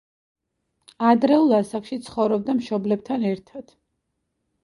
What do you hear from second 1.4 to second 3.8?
ასაკში ცხოვრობდა მშობლებთან ერთად.